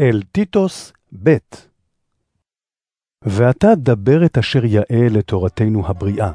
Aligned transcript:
אל 0.00 0.22
טיטוס 0.32 0.92
ב' 1.22 1.36
ואתה 3.22 3.74
דבר 3.74 4.24
את 4.24 4.38
אשר 4.38 4.64
יאה 4.64 5.08
לתורתנו 5.10 5.86
הבריאה, 5.86 6.30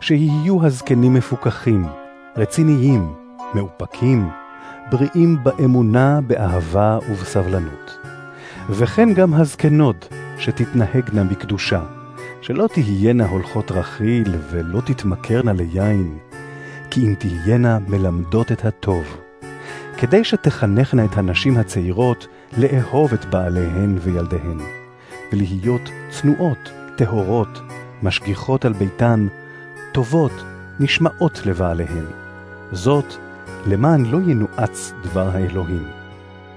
שיהיו 0.00 0.66
הזקנים 0.66 1.14
מפוכחים, 1.14 1.84
רציניים, 2.36 3.14
מאופקים, 3.54 4.28
בריאים 4.90 5.36
באמונה, 5.44 6.20
באהבה 6.26 6.98
ובסבלנות. 7.10 7.98
וכן 8.70 9.14
גם 9.14 9.34
הזקנות, 9.34 10.08
שתתנהגנה 10.38 11.24
בקדושה, 11.24 11.84
שלא 12.42 12.68
תהיינה 12.74 13.26
הולכות 13.26 13.70
רכיל 13.70 14.34
ולא 14.50 14.80
תתמכרנה 14.80 15.52
ליין, 15.52 16.18
כי 16.90 17.00
אם 17.00 17.14
תהיינה 17.14 17.78
מלמדות 17.78 18.52
את 18.52 18.64
הטוב. 18.64 19.21
כדי 20.02 20.24
שתחנכנה 20.24 21.04
את 21.04 21.18
הנשים 21.18 21.56
הצעירות 21.56 22.26
לאהוב 22.58 23.12
את 23.12 23.24
בעליהן 23.24 23.98
וילדיהן, 24.00 24.58
ולהיות 25.32 25.90
צנועות, 26.10 26.70
טהורות, 26.96 27.60
משגיחות 28.02 28.64
על 28.64 28.72
ביתן, 28.72 29.26
טובות, 29.92 30.32
נשמעות 30.80 31.46
לבעליהן. 31.46 32.04
זאת, 32.72 33.14
למען 33.66 34.06
לא 34.06 34.18
ינועץ 34.26 34.92
דבר 35.02 35.28
האלוהים. 35.28 35.86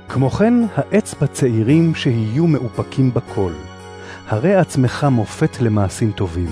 כמו 0.10 0.30
כן, 0.30 0.54
העץ 0.76 1.16
בצעירים 1.22 1.96
שיהיו 1.96 2.48
מאופקים 2.48 3.14
בכל. 3.14 3.52
הרי 4.28 4.56
עצמך 4.56 5.08
מופת 5.12 5.62
למעשים 5.62 6.12
טובים. 6.12 6.50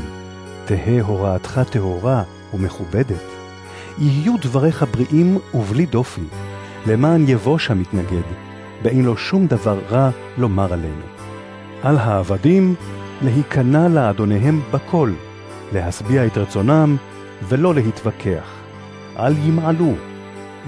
תהא 0.65 1.01
הוראתך 1.01 1.61
טהורה 1.69 2.23
ומכובדת. 2.53 3.23
יהיו 3.97 4.33
דבריך 4.41 4.85
בריאים 4.91 5.37
ובלי 5.53 5.85
דופי, 5.85 6.21
למען 6.87 7.25
יבוש 7.27 7.71
המתנגד, 7.71 8.27
ואין 8.83 9.05
לו 9.05 9.17
שום 9.17 9.47
דבר 9.47 9.79
רע 9.89 10.09
לומר 10.37 10.73
עלינו. 10.73 11.05
על 11.83 11.97
העבדים 11.97 12.75
להיכנע 13.21 13.87
לאדוניהם 13.87 14.61
בכל, 14.71 15.11
להשביע 15.73 16.25
את 16.25 16.37
רצונם 16.37 16.95
ולא 17.47 17.75
להתווכח. 17.75 18.53
אל 19.19 19.33
ימעלו, 19.37 19.93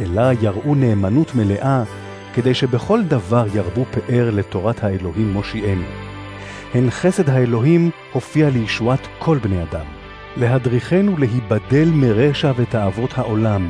אלא 0.02 0.24
יראו 0.42 0.76
נאמנות 0.76 1.36
מלאה, 1.36 1.84
כדי 2.34 2.54
שבכל 2.54 3.04
דבר 3.04 3.46
ירבו 3.54 3.86
פאר 3.92 4.30
לתורת 4.34 4.84
האלוהים 4.84 5.34
מושיענו. 5.34 5.86
הן 6.74 6.90
חסד 6.90 7.30
האלוהים 7.30 7.90
הופיע 8.14 8.50
לישועת 8.50 9.08
כל 9.20 9.38
בני 9.38 9.64
אדם, 9.64 9.86
להדריכנו 10.38 11.18
להיבדל 11.18 11.90
מרשע 11.94 12.52
ותאוות 12.56 13.18
העולם, 13.18 13.70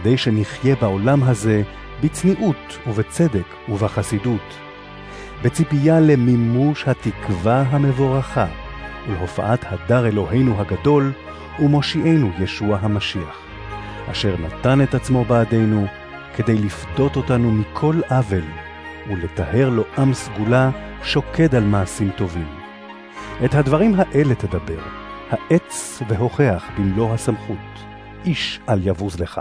כדי 0.00 0.16
שנחיה 0.16 0.76
בעולם 0.76 1.22
הזה 1.22 1.62
בצניעות 2.02 2.78
ובצדק 2.86 3.46
ובחסידות, 3.68 4.58
בציפייה 5.42 6.00
למימוש 6.00 6.88
התקווה 6.88 7.60
המבורכה 7.60 8.46
ולהופעת 9.08 9.64
הדר 9.68 10.06
אלוהינו 10.06 10.60
הגדול 10.60 11.12
ומושיענו 11.58 12.30
ישוע 12.38 12.78
המשיח, 12.82 13.38
אשר 14.10 14.36
נתן 14.36 14.82
את 14.82 14.94
עצמו 14.94 15.24
בעדינו 15.24 15.86
כדי 16.36 16.58
לפדות 16.58 17.16
אותנו 17.16 17.52
מכל 17.52 18.00
עוול 18.10 18.44
ולטהר 19.08 19.68
לו 19.68 19.84
עם 19.98 20.14
סגולה 20.14 20.70
שוקד 21.02 21.54
על 21.54 21.64
מעשים 21.64 22.10
טובים. 22.16 22.48
את 23.44 23.54
הדברים 23.54 23.94
האלה 23.96 24.34
תדבר, 24.34 24.82
העץ 25.30 26.02
והוכח 26.08 26.64
במלוא 26.78 27.14
הסמכות, 27.14 27.84
איש 28.24 28.60
אל 28.68 28.86
יבוז 28.86 29.20
לך. 29.20 29.40